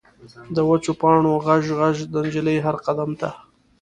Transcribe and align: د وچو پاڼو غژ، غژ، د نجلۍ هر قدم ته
د 0.55 0.57
وچو 0.69 0.91
پاڼو 1.01 1.33
غژ، 1.45 1.65
غژ، 1.79 1.97
د 2.13 2.15
نجلۍ 2.25 2.57
هر 2.65 2.75
قدم 2.85 3.09
ته 3.21 3.29